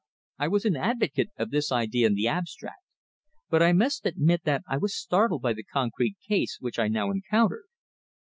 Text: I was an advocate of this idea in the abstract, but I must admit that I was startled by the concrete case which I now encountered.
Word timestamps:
I 0.39 0.47
was 0.47 0.65
an 0.65 0.75
advocate 0.75 1.29
of 1.37 1.51
this 1.51 1.71
idea 1.71 2.07
in 2.07 2.15
the 2.15 2.27
abstract, 2.27 2.81
but 3.51 3.61
I 3.61 3.71
must 3.71 4.03
admit 4.07 4.45
that 4.45 4.63
I 4.67 4.77
was 4.77 4.95
startled 4.97 5.43
by 5.43 5.53
the 5.53 5.61
concrete 5.63 6.15
case 6.27 6.57
which 6.59 6.79
I 6.79 6.87
now 6.87 7.11
encountered. 7.11 7.65